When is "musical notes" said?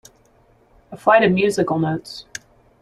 1.31-2.25